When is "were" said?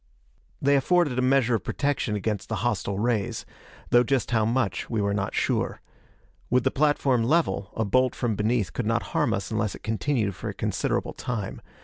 4.99-5.13